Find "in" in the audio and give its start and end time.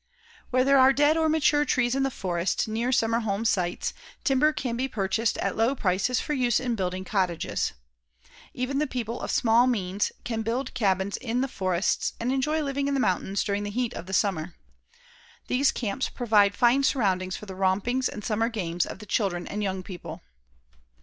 1.93-2.01, 6.59-6.73, 11.17-11.41, 12.87-12.95